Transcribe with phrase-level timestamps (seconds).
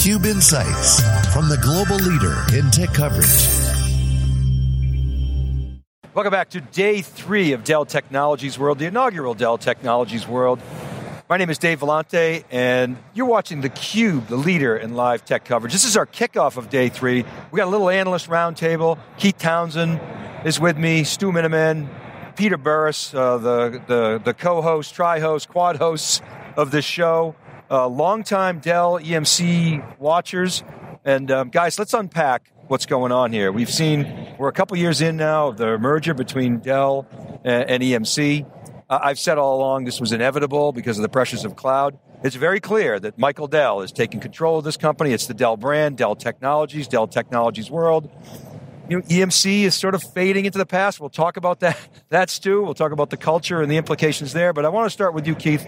[0.00, 3.26] theCUBE Insights from the global leader in tech coverage.
[6.14, 10.58] Welcome back to day three of Dell Technologies World, the inaugural Dell Technologies World.
[11.28, 15.74] My name is Dave Vellante, and you're watching theCUBE, the leader in live tech coverage.
[15.74, 17.22] This is our kickoff of day three.
[17.50, 18.98] We got a little analyst roundtable.
[19.18, 20.00] Keith Townsend
[20.46, 21.90] is with me, Stu Miniman,
[22.36, 26.22] Peter Burris, uh, the, the, the co-host, tri-host, quad hosts
[26.56, 27.34] of this show.
[27.70, 30.64] Uh, longtime Dell EMC watchers.
[31.04, 33.52] And um, guys, let's unpack what's going on here.
[33.52, 37.06] We've seen, we're a couple years in now of the merger between Dell
[37.44, 38.44] and, and EMC.
[38.88, 41.96] Uh, I've said all along this was inevitable because of the pressures of cloud.
[42.24, 45.12] It's very clear that Michael Dell is taking control of this company.
[45.12, 48.10] It's the Dell brand, Dell Technologies, Dell Technologies World.
[48.88, 50.98] You know, EMC is sort of fading into the past.
[50.98, 51.78] We'll talk about that.
[52.08, 52.62] That's Stu.
[52.62, 54.52] We'll talk about the culture and the implications there.
[54.52, 55.64] But I want to start with you, Keith.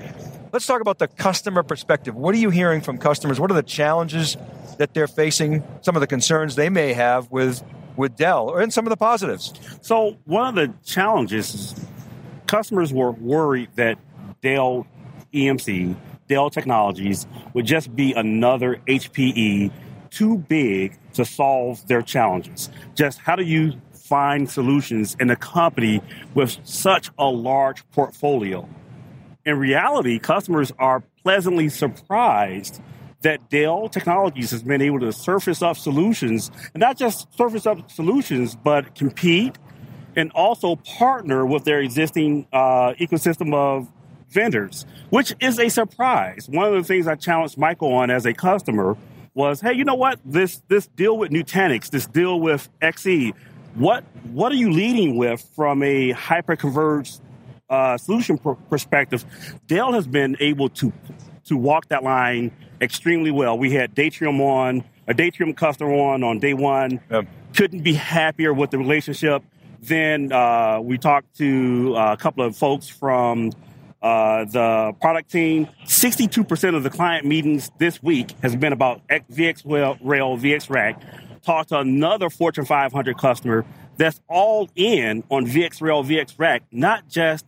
[0.52, 2.14] Let's talk about the customer perspective.
[2.14, 3.40] What are you hearing from customers?
[3.40, 4.36] What are the challenges
[4.76, 5.64] that they're facing?
[5.80, 7.62] Some of the concerns they may have with
[7.96, 9.52] with Dell, and some of the positives.
[9.80, 11.86] So one of the challenges is
[12.46, 13.98] customers were worried that
[14.42, 14.86] Dell
[15.32, 15.96] EMC,
[16.28, 19.72] Dell Technologies, would just be another HPE
[20.10, 22.68] too big to solve their challenges.
[22.94, 26.02] Just how do you find solutions in a company
[26.34, 28.68] with such a large portfolio?
[29.44, 32.80] In reality, customers are pleasantly surprised
[33.22, 37.90] that Dell Technologies has been able to surface up solutions, and not just surface up
[37.90, 39.58] solutions, but compete
[40.14, 43.90] and also partner with their existing uh, ecosystem of
[44.28, 46.48] vendors, which is a surprise.
[46.48, 48.96] One of the things I challenged Michael on as a customer
[49.34, 50.20] was, hey, you know what?
[50.24, 53.32] This this deal with Nutanix, this deal with XE,
[53.74, 57.20] what what are you leading with from a hyper-converged
[57.72, 59.24] uh, solution pr- perspective?
[59.66, 60.92] Dell has been able to
[61.44, 63.58] to walk that line extremely well.
[63.58, 67.00] We had Datrium on, a Datrium customer on on day one.
[67.10, 67.26] Yep.
[67.54, 69.42] Couldn't be happier with the relationship.
[69.80, 73.50] Then uh, we talked to uh, a couple of folks from
[74.00, 75.68] uh, the product team.
[75.86, 79.64] 62% of the client meetings this week has been about VX
[80.00, 81.42] Rail, VxRack.
[81.42, 83.64] Talked to another Fortune 500 customer
[83.96, 87.44] that's all in on VxRail, VX Rack, not just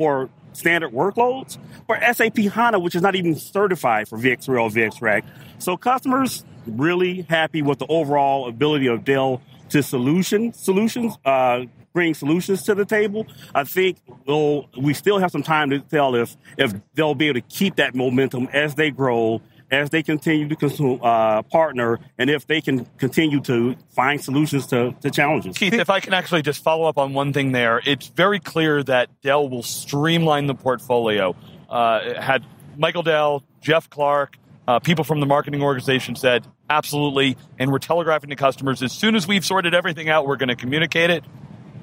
[0.00, 5.24] for standard workloads, but SAP HANA, which is not even certified for VxRail, VxRack.
[5.58, 12.14] So customers really happy with the overall ability of Dell to solution solutions, uh, bring
[12.14, 13.26] solutions to the table.
[13.54, 17.42] I think we'll, we still have some time to tell if if they'll be able
[17.42, 22.28] to keep that momentum as they grow, as they continue to consume, uh, partner, and
[22.28, 25.56] if they can continue to find solutions to, to challenges.
[25.56, 28.82] Keith, if I can actually just follow up on one thing there, it's very clear
[28.84, 31.36] that Dell will streamline the portfolio.
[31.68, 32.44] Uh, had
[32.76, 34.36] Michael Dell, Jeff Clarke,
[34.66, 39.14] uh, people from the marketing organization said, absolutely, and we're telegraphing to customers as soon
[39.14, 41.24] as we've sorted everything out, we're going to communicate it.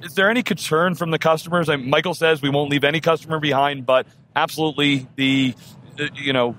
[0.02, 1.68] Is there any concern from the customers?
[1.68, 4.06] I Michael says we won't leave any customer behind, but
[4.36, 5.54] absolutely the,
[6.14, 6.56] you know,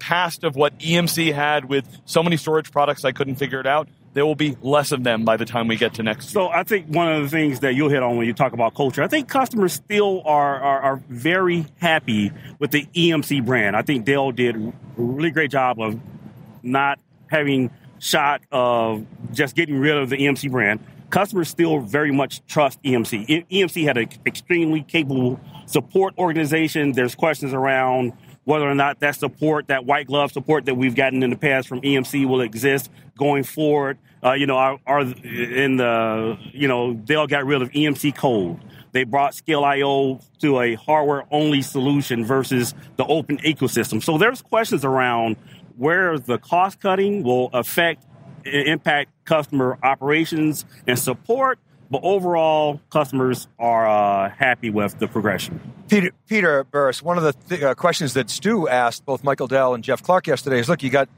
[0.00, 3.88] past of what EMC had with so many storage products, I couldn't figure it out
[4.12, 6.30] there will be less of them by the time we get to next.
[6.30, 8.74] So I think one of the things that you'll hit on when you talk about
[8.74, 13.76] culture, I think customers still are, are, are very happy with the EMC brand.
[13.76, 16.00] I think Dell did a really great job of
[16.62, 20.80] not having shot of just getting rid of the EMC brand.
[21.10, 23.46] Customers still very much trust EMC.
[23.48, 26.92] EMC had an extremely capable support organization.
[26.92, 28.12] There's questions around
[28.50, 31.68] whether or not that support, that white glove support that we've gotten in the past
[31.68, 33.96] from EMC will exist going forward.
[34.24, 38.16] Uh, you know, are, are, in the, you know, they all got rid of EMC
[38.16, 38.58] code.
[38.90, 44.02] They brought ScaleIO to a hardware only solution versus the open ecosystem.
[44.02, 45.36] So there's questions around
[45.76, 48.04] where the cost cutting will affect,
[48.44, 51.60] impact customer operations and support
[51.90, 55.60] but overall, customers are uh, happy with the progression.
[55.88, 59.74] Peter, Peter Burris, one of the th- uh, questions that Stu asked both Michael Dell
[59.74, 61.08] and Jeff Clarke yesterday is: Look, you got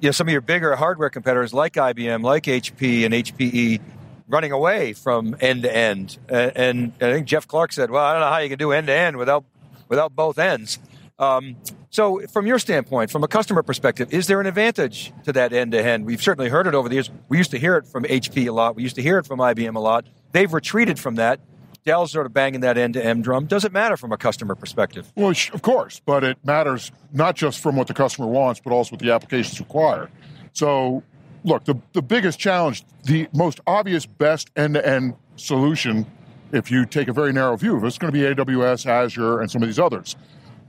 [0.00, 3.80] you know, some of your bigger hardware competitors like IBM, like HP and HPE,
[4.28, 6.18] running away from end to end.
[6.28, 8.88] And I think Jeff Clarke said, "Well, I don't know how you can do end
[8.88, 9.44] to end without
[9.88, 10.78] without both ends."
[11.20, 11.56] Um,
[11.90, 15.72] so, from your standpoint, from a customer perspective, is there an advantage to that end
[15.72, 16.06] to end?
[16.06, 17.10] We've certainly heard it over the years.
[17.28, 18.74] We used to hear it from HP a lot.
[18.74, 20.06] We used to hear it from IBM a lot.
[20.32, 21.40] They've retreated from that.
[21.84, 23.46] Dell's sort of banging that end to end drum.
[23.46, 25.10] Does it matter from a customer perspective?
[25.14, 28.92] Well, of course, but it matters not just from what the customer wants, but also
[28.92, 30.10] what the applications require.
[30.52, 31.02] So,
[31.44, 36.06] look, the, the biggest challenge, the most obvious, best end to end solution,
[36.52, 39.40] if you take a very narrow view of it, it's going to be AWS, Azure,
[39.40, 40.16] and some of these others.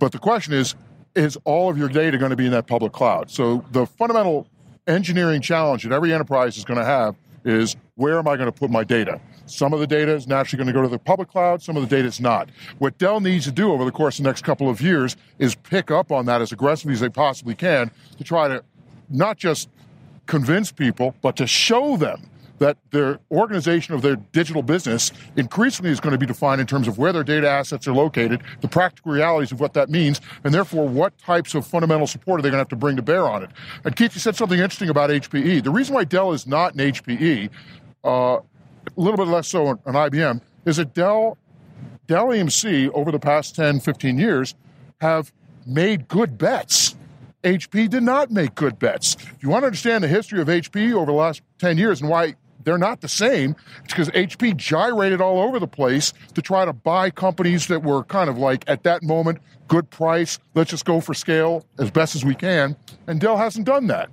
[0.01, 0.73] But the question is,
[1.13, 3.29] is all of your data going to be in that public cloud?
[3.29, 4.47] So the fundamental
[4.87, 7.15] engineering challenge that every enterprise is going to have
[7.45, 9.21] is where am I going to put my data?
[9.45, 11.87] Some of the data is naturally going to go to the public cloud, some of
[11.87, 12.49] the data is not.
[12.79, 15.53] What Dell needs to do over the course of the next couple of years is
[15.53, 18.63] pick up on that as aggressively as they possibly can to try to
[19.07, 19.69] not just
[20.25, 22.27] convince people, but to show them
[22.61, 26.87] that their organization of their digital business increasingly is going to be defined in terms
[26.87, 30.53] of where their data assets are located, the practical realities of what that means, and
[30.53, 33.27] therefore what types of fundamental support are they going to have to bring to bear
[33.27, 33.49] on it.
[33.83, 35.63] And Keith, you said something interesting about HPE.
[35.63, 37.49] The reason why Dell is not an HPE,
[38.05, 38.41] uh, a
[38.95, 41.39] little bit less so an IBM, is that Dell,
[42.05, 44.53] Dell EMC over the past 10, 15 years
[44.99, 45.33] have
[45.65, 46.95] made good bets.
[47.43, 49.15] HP did not make good bets.
[49.15, 52.07] If you want to understand the history of HP over the last 10 years and
[52.07, 53.55] why they're not the same.
[53.83, 58.03] It's because HP gyrated all over the place to try to buy companies that were
[58.03, 62.15] kind of like at that moment, good price, let's just go for scale as best
[62.15, 62.75] as we can.
[63.07, 64.09] And Dell hasn't done that.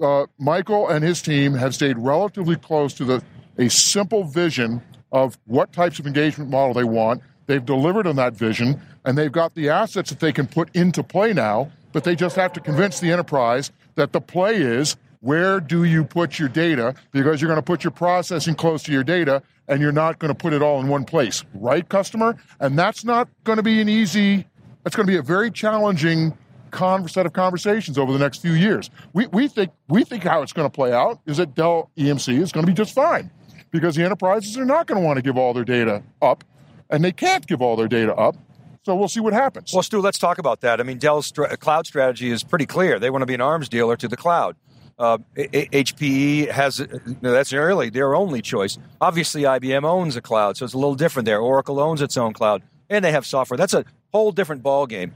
[0.00, 3.22] Uh, Michael and his team have stayed relatively close to the
[3.58, 4.82] a simple vision
[5.12, 7.22] of what types of engagement model they want.
[7.46, 11.02] They've delivered on that vision, and they've got the assets that they can put into
[11.02, 11.70] play now.
[11.92, 16.04] But they just have to convince the enterprise that the play is where do you
[16.04, 16.94] put your data?
[17.12, 20.32] Because you're going to put your processing close to your data and you're not going
[20.32, 22.36] to put it all in one place, right, customer?
[22.60, 24.46] And that's not going to be an easy,
[24.84, 26.36] that's going to be a very challenging
[26.70, 28.90] con- set of conversations over the next few years.
[29.12, 32.40] We, we, think, we think how it's going to play out is that Dell EMC
[32.40, 33.30] is going to be just fine
[33.70, 36.44] because the enterprises are not going to want to give all their data up
[36.90, 38.36] and they can't give all their data up.
[38.84, 39.72] So we'll see what happens.
[39.72, 40.78] Well, Stu, let's talk about that.
[40.78, 43.00] I mean, Dell's cloud strategy is pretty clear.
[43.00, 44.54] They want to be an arms dealer to the cloud.
[44.98, 46.86] Uh, HPE has
[47.20, 48.78] that's early their only choice.
[49.00, 51.38] Obviously, IBM owns a cloud, so it's a little different there.
[51.38, 53.58] Oracle owns its own cloud, and they have software.
[53.58, 55.14] That's a whole different ball game.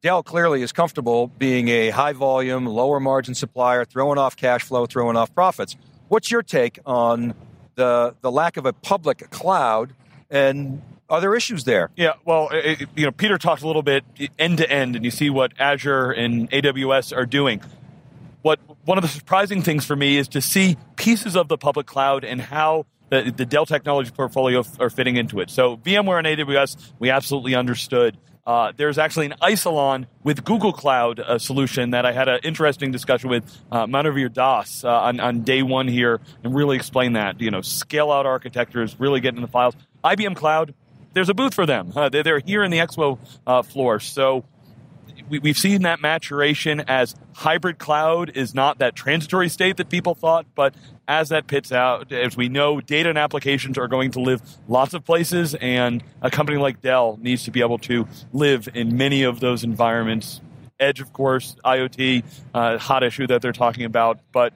[0.00, 4.86] Dell clearly is comfortable being a high volume, lower margin supplier, throwing off cash flow,
[4.86, 5.76] throwing off profits.
[6.08, 7.34] What's your take on
[7.74, 9.92] the the lack of a public cloud
[10.30, 10.80] and
[11.10, 11.90] are there issues there?
[11.96, 14.04] Yeah, well, it, you know, Peter talked a little bit
[14.38, 17.62] end to end, and you see what Azure and AWS are doing
[18.48, 21.86] what one of the surprising things for me is to see pieces of the public
[21.86, 25.50] cloud and how the, the Dell technology portfolio are fitting into it.
[25.50, 28.16] So VMware and AWS, we absolutely understood.
[28.46, 32.90] Uh, there's actually an Isilon with Google Cloud uh, solution that I had an interesting
[32.90, 37.42] discussion with uh, Manuvir Das uh, on, on, day one here and really explain that.
[37.42, 39.74] You know, scale out architectures, really get into the files.
[40.02, 40.72] IBM Cloud,
[41.12, 41.92] there's a booth for them.
[41.94, 44.00] Uh, they're, they're, here in the expo uh, floor.
[44.00, 44.44] So
[45.28, 50.14] we, we've seen that maturation as hybrid cloud is not that transitory state that people
[50.14, 50.74] thought, but
[51.06, 54.94] as that pits out, as we know, data and applications are going to live lots
[54.94, 59.22] of places, and a company like Dell needs to be able to live in many
[59.22, 60.40] of those environments.
[60.78, 64.52] Edge, of course, IoT, uh, hot issue that they're talking about, but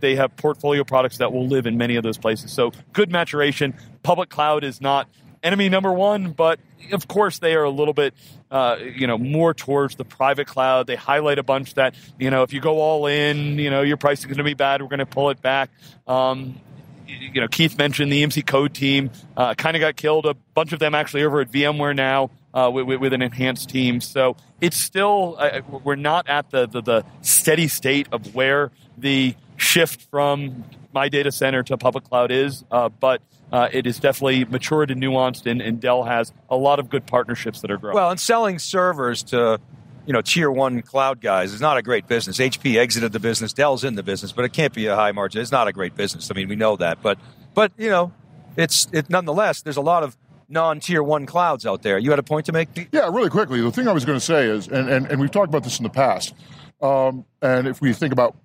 [0.00, 2.52] they have portfolio products that will live in many of those places.
[2.52, 3.74] So good maturation.
[4.02, 5.08] Public cloud is not
[5.42, 6.60] enemy number one, but
[6.92, 8.14] of course they are a little bit
[8.50, 10.86] uh, you know more towards the private cloud.
[10.86, 13.96] They highlight a bunch that you know if you go all in, you know your
[13.96, 14.82] price is going to be bad.
[14.82, 15.70] We're going to pull it back.
[16.06, 16.60] Um,
[17.06, 20.26] you know, Keith mentioned the EMC Code team uh, kind of got killed.
[20.26, 24.00] A bunch of them actually over at VMware now uh, with, with, an enhanced team.
[24.00, 29.34] So it's still uh, we're not at the, the, the steady state of where the
[29.56, 34.44] shift from my data center to public cloud is, uh, but uh, it is definitely
[34.44, 37.96] matured and nuanced, and, and, Dell has a lot of good partnerships that are growing.
[37.96, 39.60] Well, and selling servers to
[40.06, 42.38] you know tier one cloud guys is not a great business.
[42.38, 45.40] HP exited the business, Dell's in the business, but it can't be a high margin.
[45.40, 46.30] It's not a great business.
[46.30, 47.18] I mean, we know that, but
[47.54, 48.12] but you know,
[48.56, 49.62] it's it nonetheless.
[49.62, 50.16] There's a lot of
[50.48, 51.98] non-tier one clouds out there.
[51.98, 52.88] You had a point to make?
[52.92, 53.60] Yeah, really quickly.
[53.60, 55.78] The thing I was going to say is, and, and, and we've talked about this
[55.78, 56.34] in the past,
[56.82, 58.36] um, and if we think about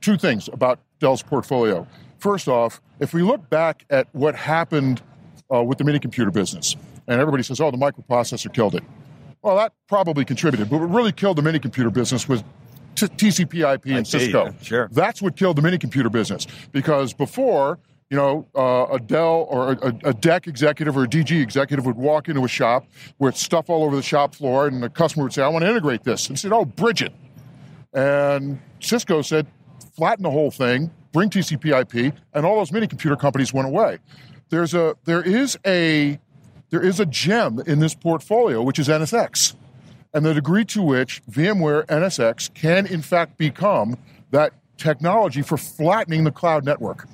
[0.00, 1.86] two things about Dell's portfolio.
[2.18, 5.02] First off, if we look back at what happened
[5.52, 8.82] uh, with the mini computer business, and everybody says, oh, the microprocessor killed it.
[9.42, 12.42] Well, that probably contributed, but what really killed the mini computer business was
[12.94, 14.54] t- TCP/IP and Cisco.
[14.62, 14.88] Sure.
[14.90, 19.72] That's what killed the mini computer business because before, you know, uh, a Dell or
[19.72, 22.86] a, a, DEC executive or a DG executive would walk into a shop
[23.18, 25.70] with stuff all over the shop floor, and the customer would say, I want to
[25.70, 26.28] integrate this.
[26.28, 27.12] And said, Oh, Bridget,"
[27.92, 29.46] And Cisco said,
[29.96, 33.98] flatten the whole thing, bring TCP/IP, and all those mini computer companies went away.
[34.50, 36.18] There's a there is a
[36.70, 39.54] there is a gem in this portfolio, which is NSX,
[40.12, 43.96] and the degree to which VMware NSX can in fact become
[44.30, 47.06] that technology for flattening the cloud network.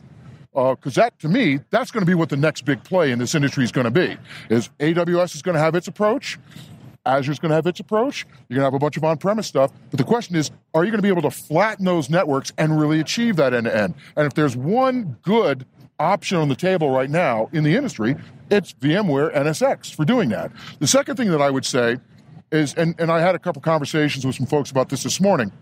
[0.52, 3.20] Because uh, that, to me, that's going to be what the next big play in
[3.20, 4.16] this industry is going to be.
[4.48, 6.38] Is AWS is going to have its approach,
[7.06, 8.26] Azure's going to have its approach.
[8.48, 9.72] You're going to have a bunch of on-premise stuff.
[9.90, 12.78] But the question is, are you going to be able to flatten those networks and
[12.78, 13.94] really achieve that end-to-end?
[14.16, 15.64] And if there's one good
[15.98, 18.16] option on the table right now in the industry,
[18.50, 20.50] it's VMware NSX for doing that.
[20.78, 21.98] The second thing that I would say
[22.52, 25.52] is, and, and I had a couple conversations with some folks about this this morning.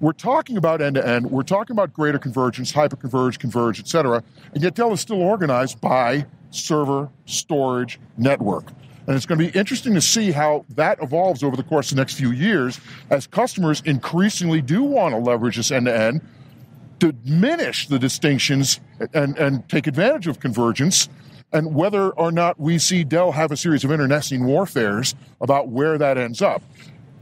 [0.00, 1.30] We're talking about end to end.
[1.30, 4.22] We're talking about greater convergence, hyperconverge, converge, et cetera.
[4.54, 8.72] And yet Dell is still organized by server, storage, network.
[9.10, 11.96] And it's going to be interesting to see how that evolves over the course of
[11.96, 12.78] the next few years
[13.10, 16.20] as customers increasingly do want to leverage this end to end,
[17.00, 18.78] diminish the distinctions
[19.12, 21.08] and, and take advantage of convergence
[21.52, 25.98] and whether or not we see Dell have a series of internecine warfares about where
[25.98, 26.62] that ends up.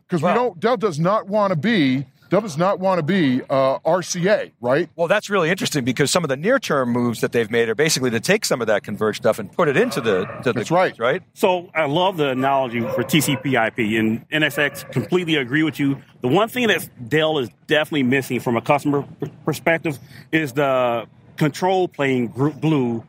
[0.07, 3.79] Because we don't, Dell does not want to be does not want to be uh,
[3.81, 4.89] RCA, right?
[4.97, 8.11] Well, that's really interesting because some of the near-term moves that they've made are basically
[8.11, 10.27] to take some of that converged stuff and put it into the.
[10.45, 10.99] To that's the, right.
[10.99, 11.23] Right.
[11.35, 14.91] So I love the analogy for TCP/IP and NSX.
[14.93, 16.01] Completely agree with you.
[16.21, 19.07] The one thing that Dell is definitely missing from a customer
[19.45, 19.99] perspective
[20.33, 21.07] is the
[21.37, 23.05] control plane group glue.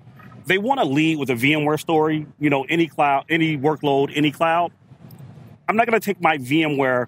[0.45, 2.25] They want to lead with a VMware story.
[2.39, 4.71] You know, any cloud, any workload, any cloud.
[5.67, 7.07] I'm not going to take my VMware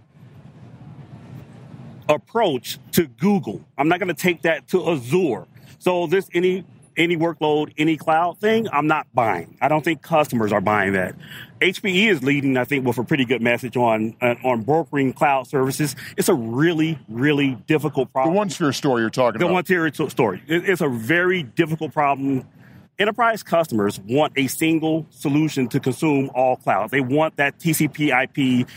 [2.12, 3.64] approach to Google.
[3.78, 5.48] I'm not going to take that to Azure.
[5.80, 6.66] So this any
[6.98, 9.58] any workload, any cloud thing, I'm not buying.
[9.62, 11.16] I don't think customers are buying that.
[11.62, 15.96] HPE is leading, I think, with a pretty good message on on brokering cloud services.
[16.18, 18.36] It's a really, really difficult problem.
[18.36, 19.66] The OneSphere story you're talking the about.
[19.68, 20.44] The one tier story.
[20.48, 22.46] It's a very difficult problem.
[23.00, 26.92] Enterprise customers want a single solution to consume all cloud.
[26.92, 28.68] They want that TCP/IP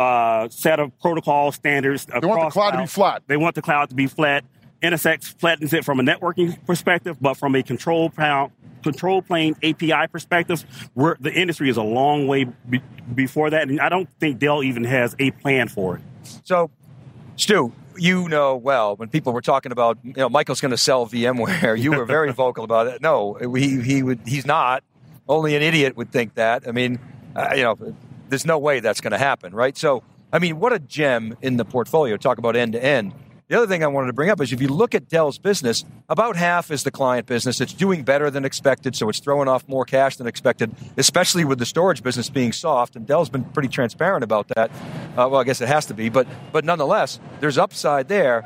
[0.00, 2.06] uh, set of protocol standards.
[2.06, 3.22] They want the cloud, cloud to be flat.
[3.26, 4.44] They want the cloud to be flat.
[4.82, 8.50] NSX flattens it from a networking perspective, but from a control plane,
[8.82, 10.64] control plane API perspective,
[10.96, 12.80] the industry is a long way be,
[13.14, 16.02] before that, and I don't think Dell even has a plan for it.
[16.44, 16.70] So,
[17.36, 21.06] Stu, you know well when people were talking about you know Michael's going to sell
[21.06, 23.02] VMware, you were very vocal about it.
[23.02, 24.82] No, he he would he's not.
[25.28, 26.66] Only an idiot would think that.
[26.66, 26.98] I mean,
[27.36, 27.76] uh, you know,
[28.30, 29.76] there's no way that's going to happen, right?
[29.76, 32.16] So, I mean, what a gem in the portfolio.
[32.16, 33.12] Talk about end to end.
[33.48, 35.84] The other thing I wanted to bring up is if you look at Dell's business,
[36.08, 37.60] about half is the client business.
[37.60, 41.58] It's doing better than expected, so it's throwing off more cash than expected, especially with
[41.58, 42.94] the storage business being soft.
[42.94, 44.70] And Dell's been pretty transparent about that.
[44.70, 48.42] Uh, well, I guess it has to be, but but nonetheless, there's upside there.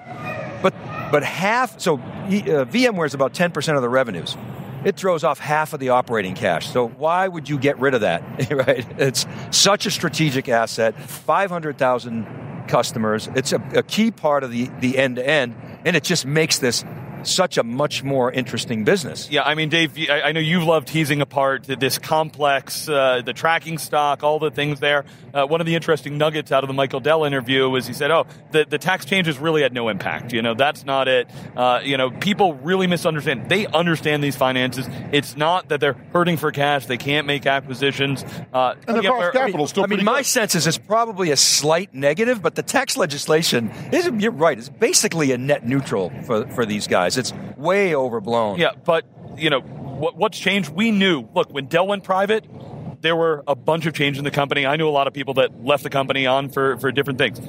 [0.63, 0.73] But
[1.13, 4.39] but half, so uh, VMware is about 10% of the revenues
[4.85, 6.69] it throws off half of the operating cash.
[6.69, 8.23] So why would you get rid of that?
[8.51, 8.87] right?
[8.99, 11.01] It's such a strategic asset.
[11.01, 12.27] Five hundred thousand
[12.69, 13.29] customers.
[13.35, 16.59] It's a, a, key part of the the end to end, and it just makes
[16.59, 16.85] this
[17.25, 19.31] such a much more interesting business.
[19.31, 23.79] Yeah, I mean, Dave, I know you love teasing apart this complex, uh, the tracking
[23.79, 25.05] stock, all the things there.
[25.33, 28.11] Uh, one of the interesting nuggets out of the Michael Dell interview was he said,
[28.11, 30.33] "Oh, the, the tax changes really had no impact.
[30.33, 31.29] You know, that's not it.
[31.57, 33.49] Uh, you know, people really misunderstand.
[33.49, 34.87] They understand these finances.
[35.13, 36.87] It's not that they're hurting for cash.
[36.87, 38.25] They can't make acquisitions.
[38.53, 39.85] Uh, and the cost capital I mean, still.
[39.85, 40.27] I mean, my good.
[40.27, 44.05] sense is it's probably a slight negative, but the tax legislation is.
[44.19, 44.57] You're right.
[44.57, 47.14] It's basically a net neutral for for these guys.
[47.17, 48.59] It's way overblown.
[48.59, 49.05] Yeah, but
[49.37, 50.71] you know what, what's changed?
[50.71, 51.29] We knew.
[51.35, 52.47] Look, when Dell went private,
[53.01, 54.67] there were a bunch of change in the company.
[54.67, 57.41] I knew a lot of people that left the company on for for different things.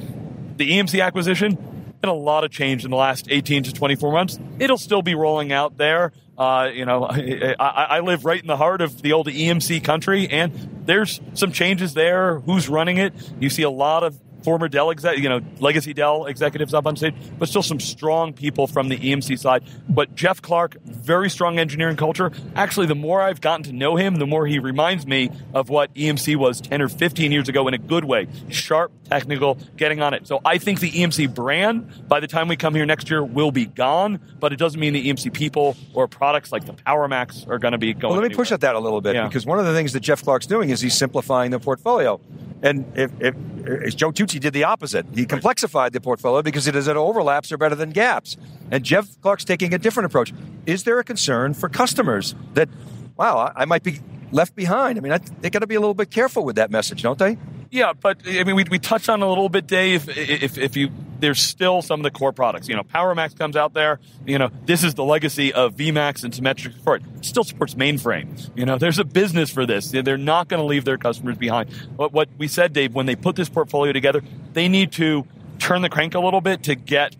[0.57, 1.57] The EMC acquisition
[2.01, 4.39] had a lot of change in the last 18 to 24 months.
[4.59, 6.11] It'll still be rolling out there.
[6.37, 10.27] Uh, you know, I, I, live right in the heart of the old EMC country,
[10.27, 12.39] and there's some changes there.
[12.41, 13.13] Who's running it?
[13.39, 16.95] You see a lot of former Dell, exec, you know, legacy Dell executives up on
[16.95, 19.63] stage, but still some strong people from the EMC side.
[19.89, 22.31] But Jeff Clarke, very strong engineering culture.
[22.55, 25.93] Actually, the more I've gotten to know him, the more he reminds me of what
[25.95, 28.27] EMC was 10 or 15 years ago in a good way.
[28.49, 30.27] Sharp, technical, getting on it.
[30.27, 33.51] So I think the EMC brand, by the time we come here next year, will
[33.51, 37.57] be gone, but it doesn't mean the EMC people or products like the PowerMax are
[37.57, 38.11] going to be going.
[38.11, 38.43] Well, let me anywhere.
[38.45, 39.27] push at that a little bit Yeah.
[39.27, 42.21] because one of the things that Jeff Clarke's doing is he's simplifying the portfolio.
[42.61, 43.35] And if, if,
[43.65, 47.51] if Joe Tucci did the opposite, he complexified the portfolio because it is that overlaps
[47.51, 48.37] are better than gaps.
[48.71, 50.33] And Jeff Clarke's taking a different approach.
[50.65, 52.69] Is there a concern for customers that,
[53.17, 53.99] wow, I, might be
[54.31, 54.97] left behind?
[54.97, 57.37] I mean, they got to be a little bit careful with that message, don't they?
[57.75, 60.07] Yeah, but I mean, we, we touched on a little bit, Dave.
[60.07, 62.69] If, if you there's still some of the core products.
[62.69, 63.99] You know, PowerMax comes out there.
[64.25, 67.03] You know, this is the legacy of VMAX and Symmetrix support.
[67.17, 68.49] It still supports mainframe.
[68.55, 69.91] You know, there's a business for this.
[69.91, 71.69] They're not going to leave their customers behind.
[71.97, 74.21] But what we said, Dave, when they put this portfolio together,
[74.53, 75.27] they need to
[75.59, 77.13] turn the crank a little bit to get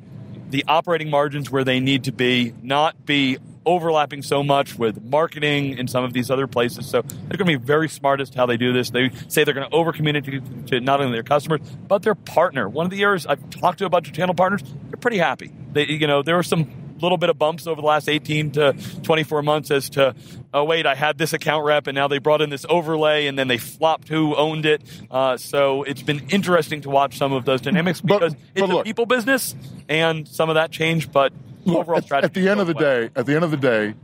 [0.51, 5.77] the operating margins where they need to be, not be overlapping so much with marketing
[5.77, 6.87] in some of these other places.
[6.87, 8.89] So they're going to be very smart as to how they do this.
[8.89, 12.67] They say they're going to over communicate to not only their customers but their partner.
[12.69, 15.51] One of the areas I've talked to a bunch of channel partners, they're pretty happy.
[15.73, 18.73] They, you know, there were some little bit of bumps over the last 18 to
[19.03, 20.15] 24 months as to,
[20.53, 23.37] oh, wait, I had this account rep and now they brought in this overlay and
[23.37, 24.81] then they flopped who owned it.
[25.11, 28.81] Uh, so it's been interesting to watch some of those dynamics because but it's look.
[28.81, 29.55] a people business
[29.89, 31.33] and some of that changed, but
[31.75, 32.25] overall at, strategy.
[32.25, 33.95] at the end of the day, at the end of the day,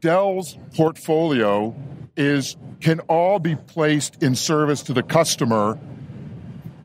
[0.00, 1.74] Dell's portfolio
[2.16, 5.78] is can all be placed in service to the customer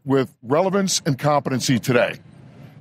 [0.06, 2.20] with relevance and competency today.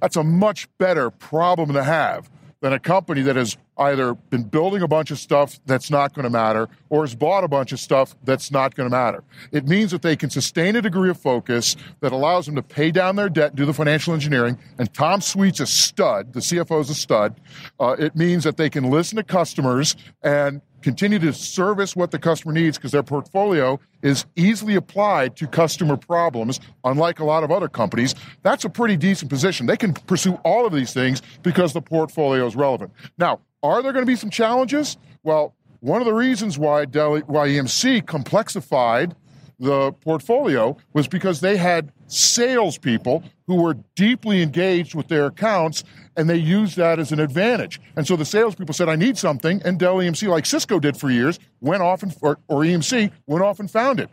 [0.00, 2.30] That's a much better problem to have
[2.62, 6.22] than a company that has either been building a bunch of stuff that's not going
[6.22, 9.24] to matter or has bought a bunch of stuff that's not going to matter.
[9.50, 12.92] It means that they can sustain a degree of focus that allows them to pay
[12.92, 16.88] down their debt, do the financial engineering, and Tom Sweet's a stud, the CFO is
[16.88, 17.34] a stud.
[17.80, 22.18] Uh, it means that they can listen to customers and continue to service what the
[22.18, 27.50] customer needs because their portfolio is easily applied to customer problems, unlike a lot of
[27.50, 28.14] other companies.
[28.42, 29.66] That's a pretty decent position.
[29.66, 32.92] They can pursue all of these things because the portfolio is relevant.
[33.18, 34.96] Now, are there going to be some challenges?
[35.22, 39.14] Well, one of the reasons why, Dell, why EMC complexified
[39.58, 45.84] the portfolio was because they had salespeople who were deeply engaged with their accounts
[46.16, 47.80] and they used that as an advantage.
[47.96, 51.10] And so the salespeople said, I need something, and Dell EMC, like Cisco did for
[51.10, 54.10] years, went off and, or, or EMC, went off and found it.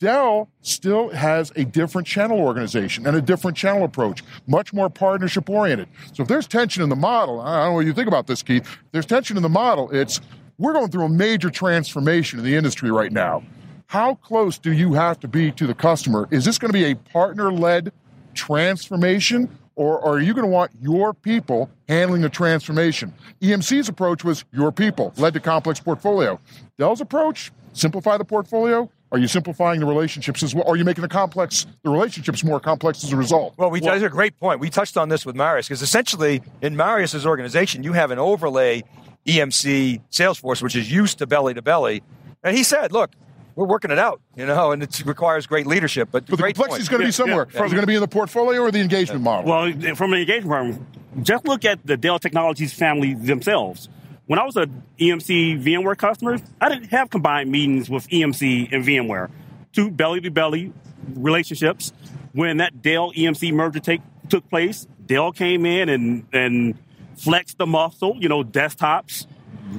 [0.00, 5.50] Dell still has a different channel organization and a different channel approach, much more partnership
[5.50, 5.88] oriented.
[6.12, 8.42] So if there's tension in the model, I don't know what you think about this,
[8.42, 8.62] Keith.
[8.62, 10.20] If there's tension in the model, it's
[10.56, 13.42] we're going through a major transformation in the industry right now.
[13.88, 16.28] How close do you have to be to the customer?
[16.30, 17.90] Is this going to be a partner led
[18.34, 19.48] transformation?
[19.76, 23.14] Or are you going to want your people handling the transformation?
[23.40, 26.38] EMC's approach was your people, led to complex portfolio.
[26.76, 28.90] Dell's approach, simplify the portfolio.
[29.10, 30.68] Are you simplifying the relationships as well?
[30.68, 33.54] Are you making the complex, the relationships more complex as a result?
[33.56, 34.60] Well, we, that's a great point.
[34.60, 38.82] We touched on this with Marius because essentially in Marius's organization, you have an overlay
[39.26, 42.02] EMC Salesforce, which is used to belly to belly.
[42.44, 43.12] And he said, look,
[43.58, 46.10] we're working it out, you know, and it requires great leadership.
[46.12, 47.48] But, But the complexity is going to be somewhere.
[47.52, 47.64] yeah.
[47.64, 49.50] Is it going to be in the portfolio or the engagement model?
[49.50, 50.86] Well, from an engagement model,
[51.24, 53.88] just look at the Dell Technologies family themselves.
[54.26, 54.68] When I was a
[55.00, 59.28] EMC VMware customer, I didn't have combined meetings with EMC and VMware.
[59.72, 60.72] Two belly to belly
[61.14, 61.92] relationships.
[62.34, 66.78] When that Dell EMC merger take, took place, Dell came in and, and
[67.16, 69.26] flexed the muscle, you know, desktops,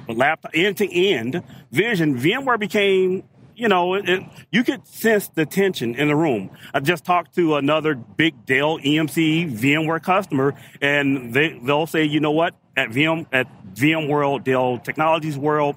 [0.10, 2.20] laptop, end to end vision.
[2.20, 3.24] VMware became
[3.60, 6.50] you know, it, it, you could sense the tension in the room.
[6.74, 12.22] I just talked to another big Dell EMC VMware customer, and they they'll say, you
[12.22, 15.76] know what, at VM at VMworld, Dell Technologies World,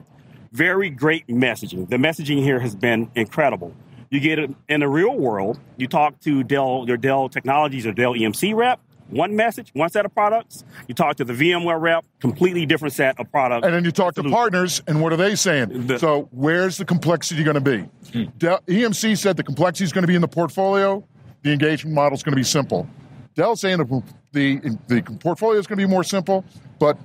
[0.52, 1.88] very great messaging.
[1.88, 3.74] The messaging here has been incredible.
[4.10, 5.58] You get it in the real world.
[5.76, 8.80] You talk to Dell, your Dell Technologies or Dell EMC rep.
[9.12, 10.64] One message, one set of products.
[10.88, 13.66] You talk to the VMware rep, completely different set of products.
[13.66, 14.32] And then you talk to Absolutely.
[14.32, 15.86] partners, and what are they saying?
[15.86, 17.78] The- so, where's the complexity going to be?
[18.12, 18.24] Hmm.
[18.38, 21.04] Dell, EMC said the complexity is going to be in the portfolio.
[21.42, 22.88] The engagement model is going to be simple.
[23.34, 26.44] Dell's saying the, the, the portfolio is going to be more simple,
[26.78, 26.96] but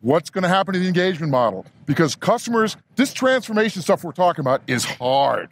[0.00, 1.66] what's going to happen to the engagement model?
[1.86, 5.50] Because customers, this transformation stuff we're talking about is hard.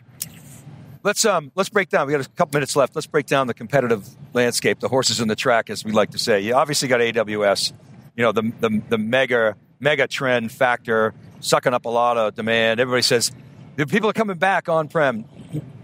[1.05, 2.07] Let's um let's break down.
[2.07, 2.95] We got a couple minutes left.
[2.95, 6.19] Let's break down the competitive landscape, the horses in the track, as we like to
[6.19, 6.41] say.
[6.41, 7.73] You obviously got AWS,
[8.17, 12.79] you know the the, the mega mega trend factor sucking up a lot of demand.
[12.79, 13.33] Everybody says
[13.77, 15.25] the people are coming back on prem.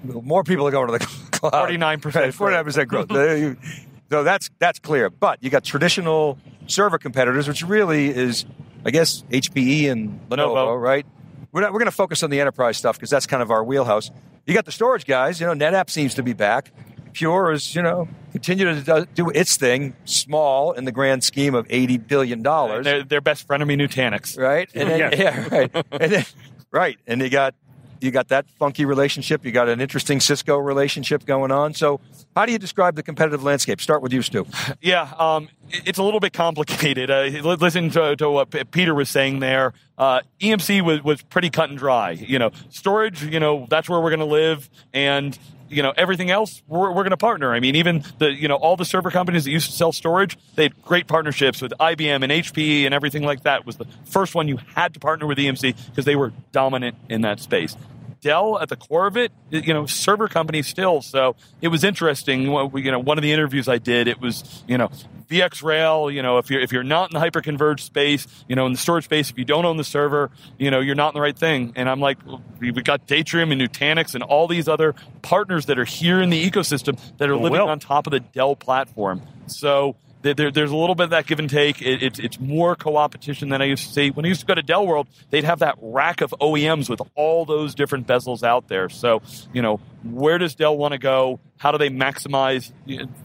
[0.05, 0.99] More people are going to the
[1.33, 1.53] cloud.
[1.53, 3.11] 49% Forty nine percent growth.
[4.11, 5.11] so that's that's clear.
[5.11, 8.45] But you got traditional server competitors, which really is,
[8.85, 10.81] I guess, HPE and Lenovo, Lenovo.
[10.81, 11.07] right?
[11.53, 13.65] We're, not, we're going to focus on the enterprise stuff because that's kind of our
[13.65, 14.11] wheelhouse.
[14.47, 15.41] You got the storage guys.
[15.41, 16.73] You know, NetApp seems to be back.
[17.15, 21.67] Pure is, you know, continue to do- its thing, small in the grand scheme of
[21.71, 24.39] eighty billion dollars, They're, they're best me, Nutanix.
[24.39, 24.69] right?
[24.75, 25.19] And then, Yes.
[25.19, 26.25] yeah, right, and then,
[26.71, 27.55] right, and you got
[28.01, 29.45] you got that funky relationship.
[29.45, 31.75] You got an interesting Cisco relationship going on.
[31.75, 32.01] So,
[32.37, 33.81] how do you describe the competitive landscape?
[33.81, 34.47] Start with you, Stu.
[34.81, 37.11] Yeah, um, it's a little bit complicated.
[37.11, 39.73] Uh, listen to, to what Peter was saying there.
[39.97, 42.13] Uh, EMC was, was pretty cut and dry.
[42.13, 44.71] You know, storage, you know, that's where we're going to live.
[44.93, 45.37] And,
[45.69, 47.53] you know, everything else, we're, we're going to partner.
[47.53, 50.37] I mean, even the, you know, all the server companies that used to sell storage,
[50.55, 53.67] they had great partnerships with IBM and HPE and everything like that.
[53.67, 57.23] Was the first one you had to partner with EMC because they were dominant in
[57.23, 57.77] that space.
[58.21, 61.03] Dell at the core of it, you know, server company still.
[61.03, 62.43] So it was interesting.
[62.43, 64.91] You know, one of the interviews I did, it was, you know,
[65.29, 68.73] VxRail, you know, if you're if you're not in the hyperconverged space, you know, in
[68.73, 71.21] the storage space, if you don't own the server, you know, you're not in the
[71.21, 71.73] right thing.
[71.77, 72.19] And I'm like,
[72.61, 76.51] we've got Datrium and Nutanix and all these other partners that are here in the
[76.51, 77.69] ecosystem that are Oh, living well.
[77.69, 79.23] on top of the Dell platform.
[79.47, 81.81] So there, there- there's a little bit of that give and take.
[81.83, 84.11] It, it's it's more co-opetition than I used to see.
[84.11, 87.01] When I used to go to Dell World, they'd have that rack of OEMs with
[87.15, 88.89] all those different bezels out there.
[88.89, 91.41] So you know, where does Dell want to go?
[91.59, 92.73] How do they maximize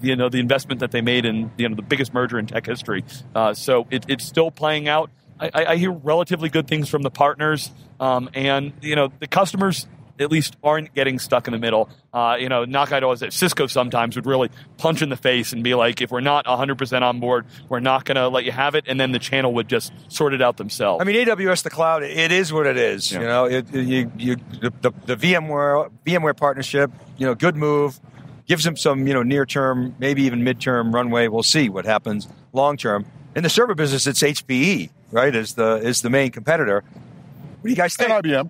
[0.02, 2.66] you know the investment that they made in you know the biggest merger in tech
[2.66, 3.04] history?
[3.36, 5.10] Uh, so it, it's still playing out.
[5.40, 9.28] I, I I hear relatively good things from the partners, um, and you know the
[9.28, 9.88] customers
[10.20, 11.90] at least aren't getting stuck in the middle.
[12.14, 15.64] Uh, you know, Knockout always said Cisco sometimes would really punch in the face and
[15.64, 18.76] be like, if we're not 100% on board, we're not going to let you have
[18.76, 18.86] it.
[18.88, 21.02] And then the channel would just sort it out themselves.
[21.02, 23.12] I mean, AWS the cloud, it is what it is.
[23.12, 23.20] Yeah.
[23.20, 28.00] You know, it, you, you, the, the, the VMware VMware partnership, you know, good move,
[28.46, 31.28] gives them some, you know, near term, maybe even midterm runway.
[31.28, 33.06] We'll see what happens long term.
[33.36, 35.34] In the server business, it's HPE, right?
[35.34, 36.84] Is the is the main competitor.
[36.84, 38.12] What do you guys think?
[38.12, 38.50] And IBM.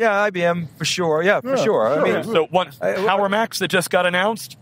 [0.00, 1.22] Yeah, IBM for sure.
[1.22, 1.88] Yeah, for Yeah, sure.
[2.00, 4.56] I mean, Yeah, so one I- Power Max that just got announced.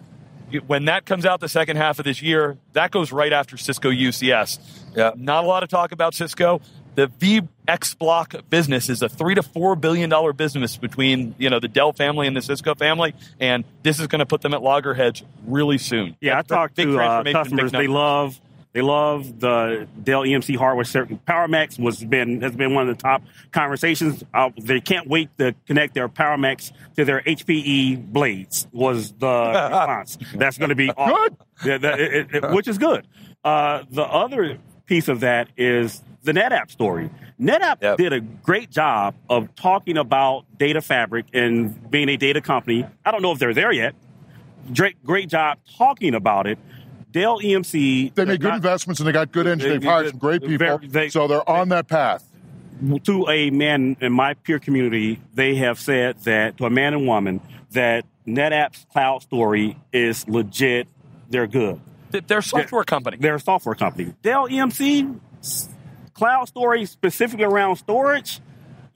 [0.67, 3.91] When that comes out the second half of this year, that goes right after Cisco
[3.91, 4.59] UCS.
[4.97, 5.13] Yeah.
[5.15, 6.61] Not a lot of talk about Cisco.
[6.97, 11.69] The VxBlock business is a three to four billion dollar business between you know the
[11.69, 15.23] Dell family and the Cisco family, and this is going to put them at loggerheads
[15.47, 16.17] really soon.
[16.21, 17.71] Yeah, I That's a talked to uh, customers.
[17.71, 18.41] They love
[18.75, 20.85] they love the Dell EMC hardware.
[20.85, 24.23] Certain PowerMax was been has been one of the top conversations.
[24.35, 28.67] Uh, they can't wait to connect their PowerMax to their HPE blades.
[28.73, 29.27] Was the
[29.71, 30.19] response?
[30.35, 31.37] That's going to be awesome.
[31.65, 33.07] Yeah, that- it- it- which is good.
[33.45, 37.11] Uh, the other piece of that is the NetApp story.
[37.41, 37.99] NetApp Yep.
[37.99, 42.85] did a great job of talking about data fabric and being a data company.
[43.05, 43.95] I don't know if they're there yet.
[44.75, 46.59] Great, great job talking about it.
[47.13, 48.15] Dell EMC.
[48.15, 49.81] They made good not- investments and they got good engineers.
[49.81, 50.59] They've hired some great people.
[50.59, 52.25] Very- they- so they're on that path.
[53.03, 57.07] to a man in my peer community, they have said that to a man and
[57.09, 57.41] woman
[57.73, 60.87] that NetApp's cloud story is legit.
[61.29, 61.81] They're good.
[62.11, 63.17] They're a software company.
[63.19, 64.15] They're a software company.
[64.23, 65.19] Dell EMC
[66.15, 68.41] cloud story specifically around storage.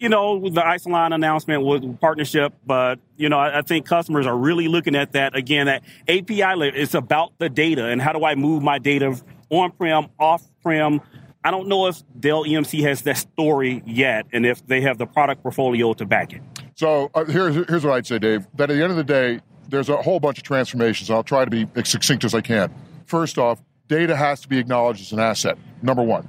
[0.03, 4.37] You know, the Isilon announcement with partnership, but you know, I, I think customers are
[4.37, 5.67] really looking at that again.
[5.67, 9.17] That API is about the data and how do I move my data
[9.49, 11.01] on-prem, off-prem.
[11.45, 15.07] I don't know if Dell EMC has that story yet, and if they have the
[15.07, 16.43] product portfolio to back it.
[16.75, 18.45] So uh, here's here's what I'd say, Dave.
[18.57, 19.39] That at the end of the day,
[19.69, 21.11] there's a whole bunch of transformations.
[21.11, 22.75] I'll try to be as succinct as I can.
[23.07, 25.59] First off, data has to be acknowledged as an asset.
[25.81, 26.27] Number one,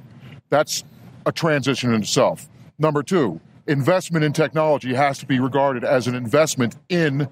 [0.52, 0.84] that's
[1.26, 2.48] a transition in itself.
[2.78, 7.28] Number two, investment in technology has to be regarded as an investment in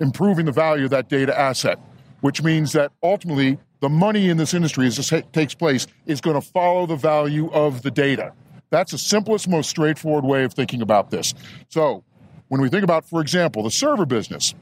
[0.00, 1.78] improving the value of that data asset,
[2.20, 6.40] which means that ultimately the money in this industry as this takes place is going
[6.40, 8.32] to follow the value of the data.
[8.70, 11.34] That's the simplest, most straightforward way of thinking about this.
[11.68, 12.02] So,
[12.48, 14.54] when we think about, for example, the server business,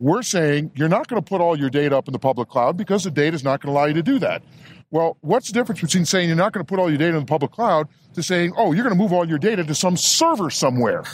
[0.00, 2.76] we're saying you're not going to put all your data up in the public cloud
[2.76, 4.42] because the data is not going to allow you to do that.
[4.92, 7.20] Well, what's the difference between saying you're not going to put all your data in
[7.20, 9.96] the public cloud to saying, oh, you're going to move all your data to some
[9.96, 11.04] server somewhere?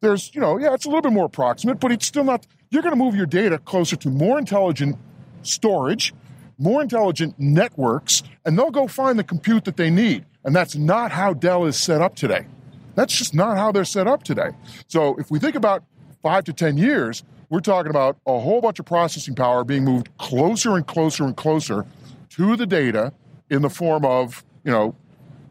[0.00, 2.46] There's, you know, yeah, it's a little bit more approximate, but it's still not.
[2.70, 4.96] You're going to move your data closer to more intelligent
[5.42, 6.14] storage,
[6.56, 10.24] more intelligent networks, and they'll go find the compute that they need.
[10.44, 12.46] And that's not how Dell is set up today.
[12.94, 14.50] That's just not how they're set up today.
[14.86, 15.82] So if we think about
[16.22, 20.16] five to 10 years, we're talking about a whole bunch of processing power being moved
[20.18, 21.84] closer and closer and closer
[22.30, 23.12] to the data
[23.50, 24.94] in the form of, you know,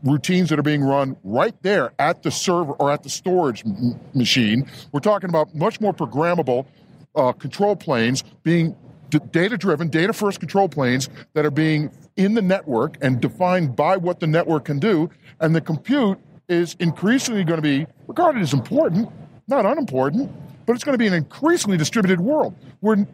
[0.04, 4.00] routines that are being run right there at the server or at the storage m-
[4.14, 4.70] machine.
[4.92, 6.66] We're talking about much more programmable
[7.16, 8.76] uh, control planes being
[9.10, 13.76] d- data driven, data first control planes that are being in the network and defined
[13.76, 15.10] by what the network can do.
[15.42, 19.10] And the compute is increasingly going to be regarded as important,
[19.48, 20.32] not unimportant,
[20.70, 23.08] but it's going to be an increasingly distributed world where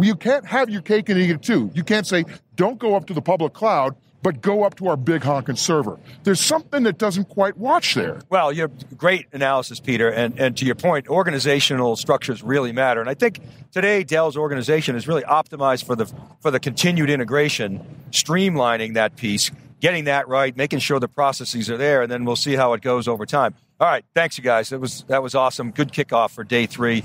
[0.00, 1.70] you can't have your cake and eat it too.
[1.74, 2.24] You can't say,
[2.56, 6.00] don't go up to the public cloud, but go up to our big honking server.
[6.22, 8.22] There's something that doesn't quite watch there.
[8.30, 13.02] Well, you have great analysis, Peter, and, and to your point, organizational structures really matter.
[13.02, 13.40] And I think
[13.72, 16.06] today Dell's organization is really optimized for the
[16.40, 21.76] for the continued integration, streamlining that piece, getting that right, making sure the processes are
[21.76, 23.54] there, and then we'll see how it goes over time.
[23.82, 24.68] All right, thanks you guys.
[24.68, 25.72] That was that was awesome.
[25.72, 27.02] Good kickoff for day three.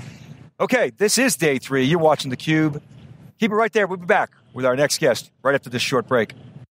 [0.60, 1.82] Okay, this is day three.
[1.82, 2.80] You're watching the Cube.
[3.40, 3.88] Keep it right there.
[3.88, 6.34] We'll be back with our next guest right after this short break.